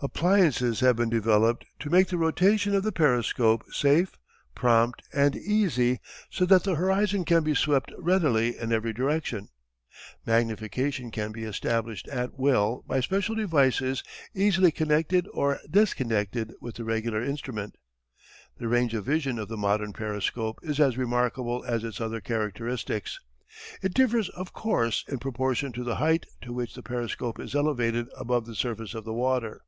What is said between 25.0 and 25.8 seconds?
in proportion